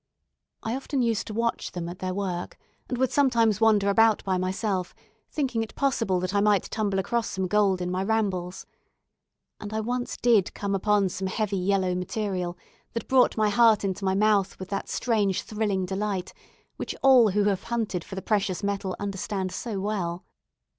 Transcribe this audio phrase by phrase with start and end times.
[0.63, 2.57] I often used to watch them at their work;
[2.89, 4.95] and would sometimes wander about by myself,
[5.29, 8.65] thinking it possible that I might tumble across some gold in my rambles.
[9.59, 12.57] And I once did come upon some heavy yellow material,
[12.93, 16.33] that brought my heart into my mouth with that strange thrilling delight
[16.77, 20.25] which all who have hunted for the precious metal understand so well.